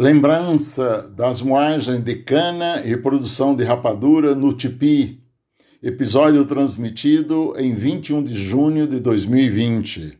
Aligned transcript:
Lembrança 0.00 1.10
das 1.16 1.42
moagens 1.42 2.04
de 2.04 2.14
cana 2.14 2.86
e 2.86 2.96
produção 2.96 3.56
de 3.56 3.64
rapadura 3.64 4.32
no 4.32 4.52
Tipi. 4.52 5.24
Episódio 5.82 6.44
transmitido 6.44 7.52
em 7.58 7.74
21 7.74 8.22
de 8.22 8.32
junho 8.32 8.86
de 8.86 9.00
2020. 9.00 10.16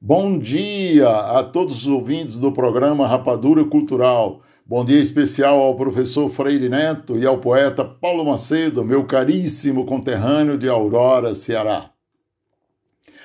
Bom 0.00 0.36
dia 0.36 1.08
a 1.08 1.44
todos 1.44 1.82
os 1.82 1.86
ouvintes 1.86 2.36
do 2.36 2.50
programa 2.50 3.06
Rapadura 3.06 3.64
Cultural. 3.64 4.42
Bom 4.66 4.84
dia 4.84 4.98
especial 4.98 5.60
ao 5.60 5.76
professor 5.76 6.28
Freire 6.28 6.68
Neto 6.68 7.16
e 7.16 7.24
ao 7.24 7.38
poeta 7.38 7.84
Paulo 7.84 8.24
Macedo, 8.24 8.84
meu 8.84 9.04
caríssimo 9.04 9.86
conterrâneo 9.86 10.58
de 10.58 10.68
Aurora, 10.68 11.32
Ceará. 11.36 11.92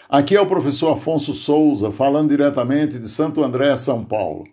Aqui 0.07 0.35
é 0.35 0.41
o 0.41 0.45
professor 0.45 0.91
Afonso 0.91 1.33
Souza, 1.33 1.91
falando 1.91 2.29
diretamente 2.29 2.99
de 2.99 3.09
Santo 3.09 3.43
André, 3.43 3.75
São 3.75 4.05
Paulo. 4.05 4.43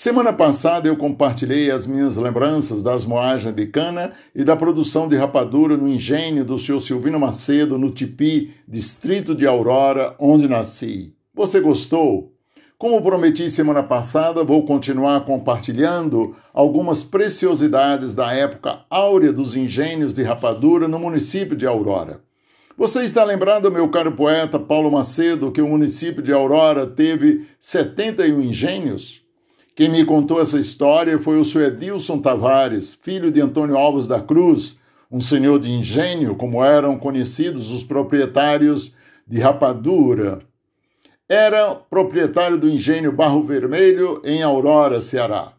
Semana 0.00 0.32
passada 0.32 0.86
eu 0.86 0.96
compartilhei 0.96 1.72
as 1.72 1.84
minhas 1.84 2.16
lembranças 2.16 2.84
das 2.84 3.04
moagens 3.04 3.52
de 3.52 3.66
cana 3.66 4.12
e 4.32 4.44
da 4.44 4.54
produção 4.54 5.08
de 5.08 5.16
rapadura 5.16 5.76
no 5.76 5.88
engenho 5.88 6.44
do 6.44 6.56
senhor 6.56 6.78
Silvino 6.78 7.18
Macedo, 7.18 7.76
no 7.76 7.90
Tipi, 7.90 8.54
distrito 8.68 9.34
de 9.34 9.44
Aurora, 9.44 10.14
onde 10.16 10.46
nasci. 10.46 11.16
Você 11.34 11.60
gostou? 11.60 12.32
Como 12.78 13.02
prometi 13.02 13.50
semana 13.50 13.82
passada, 13.82 14.44
vou 14.44 14.64
continuar 14.64 15.24
compartilhando 15.24 16.36
algumas 16.54 17.02
preciosidades 17.02 18.14
da 18.14 18.32
época 18.32 18.82
áurea 18.88 19.32
dos 19.32 19.56
engenhos 19.56 20.14
de 20.14 20.22
rapadura 20.22 20.86
no 20.86 21.00
município 21.00 21.56
de 21.56 21.66
Aurora. 21.66 22.20
Você 22.76 23.02
está 23.02 23.24
lembrado, 23.24 23.68
meu 23.68 23.88
caro 23.88 24.12
poeta 24.12 24.60
Paulo 24.60 24.92
Macedo, 24.92 25.50
que 25.50 25.60
o 25.60 25.66
município 25.66 26.22
de 26.22 26.32
Aurora 26.32 26.86
teve 26.86 27.48
71 27.58 28.40
engenhos? 28.40 29.26
Quem 29.78 29.88
me 29.88 30.04
contou 30.04 30.40
essa 30.40 30.58
história 30.58 31.20
foi 31.20 31.38
o 31.38 31.44
senhor 31.44 31.68
Edilson 31.68 32.18
Tavares, 32.18 32.98
filho 33.00 33.30
de 33.30 33.40
Antônio 33.40 33.78
Alves 33.78 34.08
da 34.08 34.20
Cruz, 34.20 34.76
um 35.08 35.20
senhor 35.20 35.60
de 35.60 35.70
engenho, 35.70 36.34
como 36.34 36.64
eram 36.64 36.98
conhecidos 36.98 37.70
os 37.70 37.84
proprietários 37.84 38.96
de 39.24 39.38
Rapadura. 39.38 40.40
Era 41.28 41.76
proprietário 41.76 42.58
do 42.58 42.68
engenho 42.68 43.12
Barro 43.12 43.44
Vermelho, 43.44 44.20
em 44.24 44.42
Aurora, 44.42 45.00
Ceará. 45.00 45.52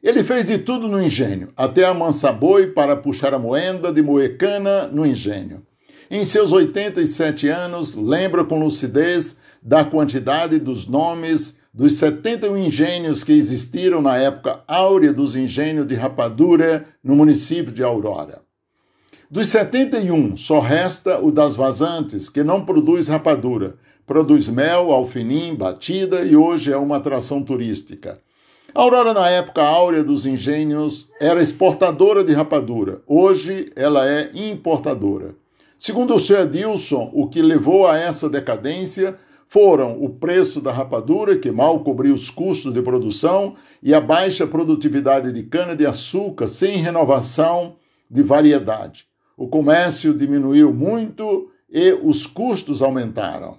Ele 0.00 0.22
fez 0.22 0.44
de 0.44 0.58
tudo 0.58 0.86
no 0.86 1.02
engenho, 1.02 1.48
até 1.56 1.84
amansar 1.84 2.32
boi 2.32 2.68
para 2.68 2.94
puxar 2.94 3.34
a 3.34 3.40
moenda 3.40 3.92
de 3.92 4.02
moecana 4.02 4.86
no 4.86 5.04
engenho. 5.04 5.66
Em 6.08 6.24
seus 6.24 6.52
87 6.52 7.48
anos, 7.48 7.96
lembra 7.96 8.44
com 8.44 8.60
lucidez 8.60 9.36
da 9.60 9.84
quantidade 9.84 10.60
dos 10.60 10.86
nomes 10.86 11.58
dos 11.76 11.92
71 11.98 12.56
engenhos 12.56 13.22
que 13.22 13.34
existiram 13.34 14.00
na 14.00 14.16
época 14.16 14.62
áurea 14.66 15.12
dos 15.12 15.36
engenhos 15.36 15.86
de 15.86 15.94
rapadura 15.94 16.86
no 17.04 17.14
município 17.14 17.70
de 17.70 17.82
Aurora. 17.82 18.40
Dos 19.30 19.48
71, 19.48 20.38
só 20.38 20.58
resta 20.58 21.20
o 21.20 21.30
das 21.30 21.54
vazantes, 21.54 22.30
que 22.30 22.42
não 22.42 22.64
produz 22.64 23.08
rapadura. 23.08 23.74
Produz 24.06 24.48
mel, 24.48 24.90
alfinim, 24.90 25.54
batida 25.54 26.24
e 26.24 26.34
hoje 26.34 26.72
é 26.72 26.78
uma 26.78 26.96
atração 26.96 27.42
turística. 27.42 28.16
A 28.74 28.80
Aurora, 28.80 29.12
na 29.12 29.28
época 29.28 29.62
áurea 29.62 30.02
dos 30.02 30.24
engenhos, 30.24 31.08
era 31.20 31.42
exportadora 31.42 32.24
de 32.24 32.32
rapadura. 32.32 33.02
Hoje 33.06 33.70
ela 33.76 34.10
é 34.10 34.30
importadora. 34.34 35.34
Segundo 35.78 36.14
o 36.14 36.18
Sr. 36.18 36.44
Edilson, 36.44 37.10
o 37.12 37.28
que 37.28 37.42
levou 37.42 37.86
a 37.86 37.98
essa 37.98 38.30
decadência 38.30 39.18
foram 39.48 40.02
o 40.02 40.10
preço 40.10 40.60
da 40.60 40.72
rapadura, 40.72 41.38
que 41.38 41.50
mal 41.50 41.80
cobriu 41.80 42.14
os 42.14 42.30
custos 42.30 42.72
de 42.72 42.82
produção, 42.82 43.54
e 43.82 43.94
a 43.94 44.00
baixa 44.00 44.46
produtividade 44.46 45.32
de 45.32 45.42
cana-de-açúcar 45.44 46.46
sem 46.46 46.76
renovação 46.76 47.76
de 48.10 48.22
variedade. 48.22 49.06
O 49.36 49.48
comércio 49.48 50.14
diminuiu 50.14 50.72
muito 50.72 51.50
e 51.70 51.92
os 51.92 52.26
custos 52.26 52.82
aumentaram. 52.82 53.58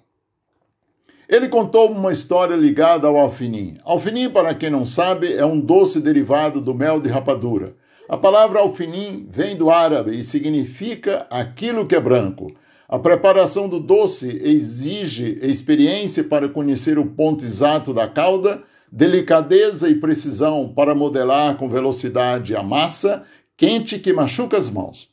Ele 1.29 1.49
contou 1.49 1.91
uma 1.91 2.11
história 2.11 2.55
ligada 2.55 3.07
ao 3.07 3.17
alfinim. 3.17 3.77
Alfinim, 3.83 4.29
para 4.29 4.55
quem 4.55 4.69
não 4.69 4.85
sabe, 4.85 5.33
é 5.33 5.45
um 5.45 5.59
doce 5.59 5.99
derivado 5.99 6.61
do 6.61 6.73
mel 6.73 7.01
de 7.01 7.09
rapadura. 7.09 7.75
A 8.07 8.15
palavra 8.15 8.59
alfinim 8.59 9.27
vem 9.29 9.55
do 9.55 9.69
árabe 9.69 10.17
e 10.17 10.23
significa 10.23 11.27
aquilo 11.29 11.85
que 11.85 11.95
é 11.95 11.99
branco. 11.99 12.47
A 12.89 12.97
preparação 12.97 13.67
do 13.67 13.81
doce 13.81 14.39
exige 14.41 15.37
experiência 15.41 16.23
para 16.23 16.47
conhecer 16.47 16.97
o 16.97 17.05
ponto 17.05 17.43
exato 17.43 17.93
da 17.93 18.07
cauda, 18.07 18.63
delicadeza 18.89 19.89
e 19.89 19.95
precisão 19.95 20.71
para 20.73 20.95
modelar 20.95 21.57
com 21.57 21.67
velocidade 21.67 22.55
a 22.55 22.63
massa 22.63 23.25
quente 23.57 23.99
que 23.99 24.13
machuca 24.13 24.55
as 24.55 24.69
mãos. 24.69 25.09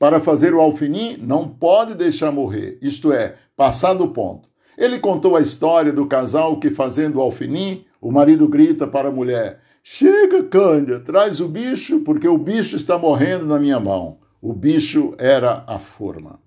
Para 0.00 0.18
fazer 0.18 0.52
o 0.52 0.60
alfinim, 0.60 1.16
não 1.16 1.46
pode 1.46 1.94
deixar 1.94 2.32
morrer, 2.32 2.76
isto 2.82 3.12
é, 3.12 3.36
passar 3.56 3.94
do 3.94 4.08
ponto. 4.08 4.48
Ele 4.76 4.98
contou 4.98 5.36
a 5.36 5.40
história 5.40 5.92
do 5.92 6.06
casal 6.06 6.58
que, 6.58 6.72
fazendo 6.72 7.20
o 7.20 7.20
alfinim, 7.20 7.84
o 8.00 8.10
marido 8.10 8.48
grita 8.48 8.84
para 8.84 9.10
a 9.10 9.12
mulher: 9.12 9.60
Chega, 9.80 10.42
Cândia, 10.42 10.98
traz 10.98 11.40
o 11.40 11.46
bicho, 11.46 12.00
porque 12.00 12.26
o 12.26 12.36
bicho 12.36 12.74
está 12.74 12.98
morrendo 12.98 13.46
na 13.46 13.60
minha 13.60 13.78
mão. 13.78 14.18
O 14.40 14.52
bicho 14.52 15.14
era 15.18 15.62
a 15.68 15.78
forma. 15.78 16.41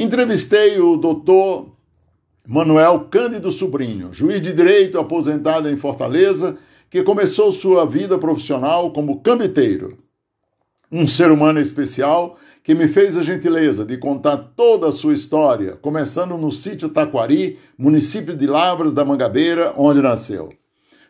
Entrevistei 0.00 0.78
o 0.78 0.96
doutor 0.96 1.72
Manuel 2.46 3.08
Cândido 3.10 3.50
Sobrinho, 3.50 4.12
juiz 4.12 4.40
de 4.40 4.52
direito 4.52 4.96
aposentado 4.96 5.68
em 5.68 5.76
Fortaleza, 5.76 6.56
que 6.88 7.02
começou 7.02 7.50
sua 7.50 7.84
vida 7.84 8.16
profissional 8.16 8.92
como 8.92 9.20
cambiteiro. 9.20 9.98
Um 10.90 11.04
ser 11.04 11.32
humano 11.32 11.58
especial 11.58 12.38
que 12.62 12.76
me 12.76 12.86
fez 12.86 13.18
a 13.18 13.24
gentileza 13.24 13.84
de 13.84 13.98
contar 13.98 14.36
toda 14.54 14.86
a 14.86 14.92
sua 14.92 15.14
história, 15.14 15.74
começando 15.74 16.36
no 16.36 16.52
sítio 16.52 16.88
Taquari, 16.88 17.58
município 17.76 18.36
de 18.36 18.46
Lavras 18.46 18.94
da 18.94 19.04
Mangabeira, 19.04 19.74
onde 19.76 20.00
nasceu. 20.00 20.52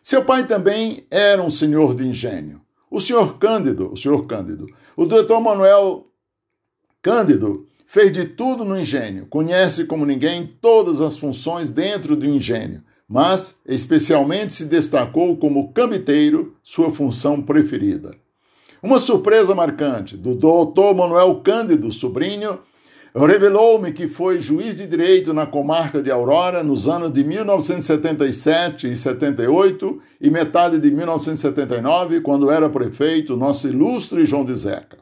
Seu 0.01 0.25
pai 0.25 0.47
também 0.47 1.05
era 1.11 1.43
um 1.43 1.51
senhor 1.51 1.93
de 1.93 2.07
engenho. 2.07 2.59
O 2.89 2.99
senhor 2.99 3.37
Cândido, 3.37 3.93
o 3.93 3.95
senhor 3.95 4.25
Cândido, 4.25 4.65
o 4.97 5.05
doutor 5.05 5.39
Manuel 5.41 6.07
Cândido 7.03 7.68
Fez 7.91 8.11
de 8.11 8.23
tudo 8.23 8.63
no 8.63 8.79
engenho, 8.79 9.25
conhece 9.25 9.85
como 9.85 10.05
ninguém 10.05 10.45
todas 10.61 11.01
as 11.01 11.17
funções 11.17 11.71
dentro 11.71 12.15
do 12.15 12.23
engenho, 12.23 12.83
mas 13.07 13.55
especialmente 13.65 14.53
se 14.53 14.65
destacou 14.65 15.35
como 15.37 15.73
cambiteiro, 15.73 16.55
sua 16.61 16.91
função 16.91 17.41
preferida. 17.41 18.15
Uma 18.83 18.99
surpresa 18.99 19.55
marcante 19.55 20.15
do 20.15 20.35
doutor 20.35 20.93
Manuel 20.93 21.41
Cândido 21.43 21.91
Sobrinho 21.91 22.59
revelou-me 23.15 23.91
que 23.91 24.07
foi 24.07 24.39
juiz 24.39 24.75
de 24.75 24.85
direito 24.85 25.33
na 25.33 25.47
comarca 25.47 25.99
de 25.99 26.11
Aurora 26.11 26.63
nos 26.63 26.87
anos 26.87 27.11
de 27.11 27.23
1977 27.23 28.91
e 28.91 28.95
78 28.95 29.99
e 30.21 30.29
metade 30.29 30.77
de 30.77 30.91
1979, 30.91 32.21
quando 32.21 32.51
era 32.51 32.69
prefeito, 32.69 33.35
nosso 33.35 33.67
ilustre 33.67 34.27
João 34.27 34.45
de 34.45 34.53
Zeca. 34.53 34.99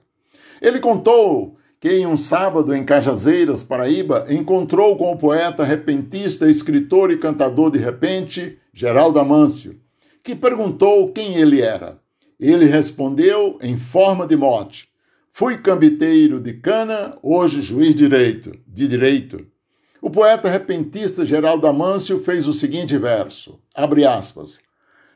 Ele 0.62 0.80
contou 0.80 1.58
que 1.80 1.90
em 1.90 2.06
um 2.06 2.18
sábado 2.18 2.74
em 2.74 2.84
Cajazeiras, 2.84 3.62
Paraíba, 3.62 4.26
encontrou 4.30 4.98
com 4.98 5.12
o 5.12 5.18
poeta 5.18 5.64
repentista, 5.64 6.50
escritor 6.50 7.12
e 7.12 7.18
cantador 7.18 7.72
de 7.72 7.78
repente, 7.78 8.58
Geraldo 8.74 9.20
Amâncio, 9.20 9.80
que 10.24 10.36
perguntou 10.36 11.12
quem 11.12 11.36
ele 11.36 11.62
era. 11.62 12.00
Ele 12.40 12.66
respondeu 12.66 13.58
em 13.62 13.78
forma 13.78 14.26
de 14.26 14.36
mote: 14.36 14.88
Fui 15.32 15.58
cambiteiro 15.58 16.40
de 16.40 16.54
cana, 16.54 17.18
hoje 17.22 17.62
juiz 17.62 17.94
direito, 17.94 18.52
de 18.68 18.88
direito. 18.88 19.46
O 20.02 20.10
poeta 20.10 20.50
repentista 20.50 21.26
Geraldo 21.26 21.68
Amâncio 21.68 22.20
fez 22.20 22.48
o 22.48 22.54
seguinte 22.54 22.98
verso: 22.98 23.60
abre 23.74 24.06
aspas. 24.06 24.60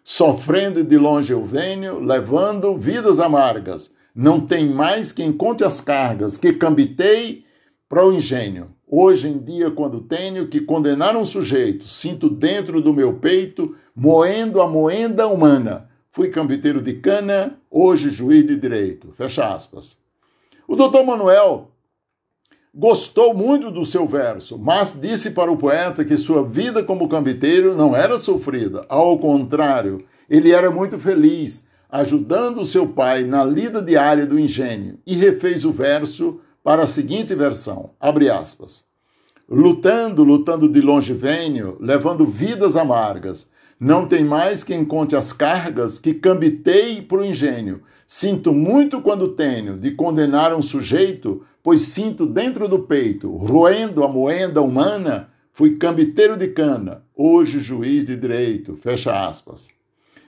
Sofrendo 0.03 0.83
de 0.83 0.97
longe 0.97 1.31
eu 1.31 1.45
venho, 1.45 1.99
levando 1.99 2.75
vidas 2.75 3.19
amargas, 3.19 3.93
não 4.13 4.39
tem 4.39 4.69
mais 4.69 5.11
quem 5.11 5.31
conte 5.31 5.63
as 5.63 5.81
cargas 5.81 6.37
que 6.37 6.53
cambitei 6.53 7.45
para 7.87 8.05
o 8.05 8.13
engenho. 8.13 8.69
Hoje 8.87 9.27
em 9.27 9.37
dia, 9.37 9.71
quando 9.71 10.01
tenho 10.01 10.47
que 10.47 10.59
condenar 10.61 11.15
um 11.15 11.25
sujeito, 11.25 11.87
sinto 11.87 12.29
dentro 12.29 12.81
do 12.81 12.93
meu 12.93 13.13
peito, 13.13 13.75
moendo 13.95 14.61
a 14.61 14.67
moenda 14.67 15.27
humana. 15.27 15.89
Fui 16.11 16.29
cambiteiro 16.29 16.81
de 16.81 16.95
cana, 16.95 17.57
hoje 17.69 18.09
juiz 18.09 18.45
de 18.45 18.57
direito. 18.57 19.13
Fecha 19.13 19.53
aspas. 19.53 19.95
O 20.67 20.75
doutor 20.75 21.05
Manuel 21.05 21.71
gostou 22.73 23.33
muito 23.33 23.71
do 23.71 23.85
seu 23.85 24.07
verso, 24.07 24.57
mas 24.57 24.97
disse 24.99 25.31
para 25.31 25.51
o 25.51 25.57
poeta 25.57 26.03
que 26.03 26.17
sua 26.17 26.43
vida 26.43 26.83
como 26.83 27.07
cambiteiro 27.07 27.75
não 27.75 27.95
era 27.95 28.17
sofrida. 28.17 28.85
Ao 28.89 29.17
contrário, 29.19 30.05
ele 30.29 30.51
era 30.51 30.71
muito 30.71 30.97
feliz 30.99 31.65
ajudando 31.91 32.65
seu 32.65 32.87
pai 32.87 33.25
na 33.25 33.43
lida 33.43 33.81
diária 33.81 34.25
do 34.25 34.39
engenho, 34.39 34.97
e 35.05 35.13
refez 35.13 35.65
o 35.65 35.71
verso 35.71 36.39
para 36.63 36.83
a 36.83 36.87
seguinte 36.87 37.35
versão: 37.35 37.91
abre 37.99 38.29
aspas. 38.29 38.85
Lutando, 39.49 40.23
lutando 40.23 40.69
de 40.69 40.79
longe 40.79 41.13
venho, 41.13 41.75
levando 41.81 42.25
vidas 42.25 42.77
amargas. 42.77 43.49
Não 43.77 44.07
tem 44.07 44.23
mais 44.23 44.63
quem 44.63 44.85
conte 44.85 45.15
as 45.15 45.33
cargas 45.33 45.99
que 45.99 46.13
cambitei 46.13 47.01
pro 47.01 47.25
engenho. 47.25 47.81
Sinto 48.07 48.53
muito 48.53 49.01
quando 49.01 49.29
tenho 49.29 49.77
de 49.77 49.91
condenar 49.91 50.55
um 50.55 50.61
sujeito, 50.61 51.43
pois 51.61 51.81
sinto 51.81 52.25
dentro 52.25 52.67
do 52.67 52.79
peito, 52.79 53.35
roendo 53.35 54.03
a 54.03 54.07
moenda 54.07 54.61
humana, 54.61 55.29
fui 55.51 55.77
cambiteiro 55.77 56.37
de 56.37 56.47
cana, 56.49 57.03
hoje 57.15 57.59
juiz 57.59 58.05
de 58.05 58.15
direito. 58.15 58.77
Fecha 58.77 59.27
aspas. 59.27 59.67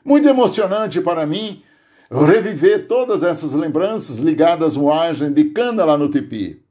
Muito 0.03 0.27
emocionante 0.27 0.99
para 0.99 1.25
mim 1.25 1.61
reviver 2.11 2.87
todas 2.87 3.23
essas 3.23 3.53
lembranças 3.53 4.19
ligadas 4.19 4.75
à 4.75 4.79
moagem 4.79 5.31
de 5.31 5.45
cana 5.45 5.85
lá 5.85 5.97
no 5.97 6.09
Tipi. 6.09 6.61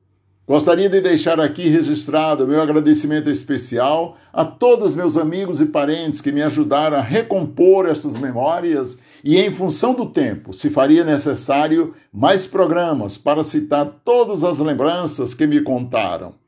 Gostaria 0.47 0.89
de 0.89 1.01
deixar 1.01 1.41
aqui 1.41 1.69
registrado 1.69 2.47
meu 2.47 2.61
agradecimento 2.61 3.31
especial 3.31 4.19
a 4.33 4.45
todos 4.45 4.95
meus 4.95 5.17
amigos 5.17 5.61
e 5.61 5.67
parentes 5.67 6.21
que 6.21 6.33
me 6.33 6.43
ajudaram 6.43 6.99
a 6.99 7.01
recompor 7.01 7.89
estas 7.89 8.19
memórias 8.19 8.99
e, 9.25 9.39
em 9.39 9.53
função 9.53 9.95
do 9.95 10.07
tempo, 10.07 10.53
se 10.53 10.69
faria 10.69 11.05
necessário 11.05 11.95
mais 12.13 12.47
programas 12.47 13.17
para 13.17 13.43
citar 13.43 14.01
todas 14.05 14.45
as 14.45 14.59
lembranças 14.59 15.33
que 15.33 15.47
me 15.47 15.63
contaram. 15.63 16.42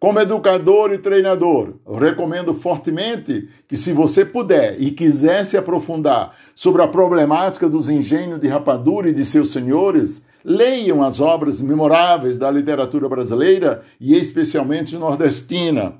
Como 0.00 0.20
educador 0.20 0.92
e 0.92 0.98
treinador, 0.98 1.74
recomendo 1.98 2.54
fortemente 2.54 3.48
que, 3.66 3.76
se 3.76 3.92
você 3.92 4.24
puder 4.24 4.80
e 4.80 4.92
quiser 4.92 5.44
se 5.44 5.56
aprofundar 5.56 6.36
sobre 6.54 6.82
a 6.82 6.86
problemática 6.86 7.68
dos 7.68 7.90
engenhos 7.90 8.38
de 8.38 8.46
rapadura 8.46 9.08
e 9.08 9.12
de 9.12 9.24
seus 9.24 9.50
senhores, 9.50 10.26
Leiam 10.44 11.02
as 11.02 11.20
obras 11.20 11.60
memoráveis 11.60 12.38
da 12.38 12.48
literatura 12.48 13.08
brasileira 13.08 13.82
e 14.00 14.14
especialmente 14.14 14.96
nordestina. 14.96 15.96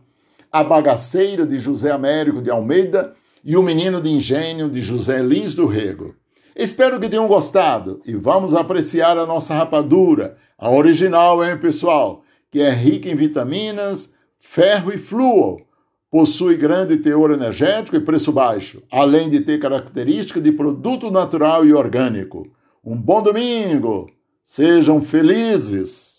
A 0.51 0.63
Bagaceira, 0.63 1.45
de 1.45 1.59
José 1.59 1.91
Américo 1.91 2.41
de 2.41 2.51
Almeida, 2.51 3.15
e 3.45 3.57
O 3.57 3.63
Menino 3.63 4.01
de 4.01 4.11
Engenho, 4.11 4.71
de 4.71 4.81
José 4.81 5.23
Lins 5.23 5.55
do 5.55 5.67
Rego. 5.67 6.15
Espero 6.55 7.01
que 7.01 7.09
tenham 7.09 7.27
gostado 7.27 8.01
e 8.07 8.15
vamos 8.15 8.55
apreciar 8.55 9.19
a 9.19 9.27
nossa 9.27 9.55
rapadura, 9.55 10.37
a 10.57 10.71
original, 10.71 11.45
hein, 11.45 11.59
pessoal? 11.59 12.23
Que 12.51 12.61
é 12.61 12.71
rica 12.71 13.09
em 13.09 13.15
vitaminas, 13.15 14.15
ferro 14.39 14.93
e 14.93 14.99
flúor. 14.99 15.63
Possui 16.11 16.57
grande 16.57 16.97
teor 16.97 17.31
energético 17.31 17.97
e 17.97 18.01
preço 18.01 18.33
baixo, 18.33 18.83
além 18.91 19.29
de 19.29 19.41
ter 19.41 19.59
característica 19.59 20.41
de 20.41 20.51
produto 20.51 21.11
natural 21.11 21.67
e 21.67 21.75
orgânico. 21.75 22.51
Um 22.83 22.97
bom 22.97 23.23
domingo! 23.23 24.11
Sejam 24.43 25.03
felizes! 25.03 26.18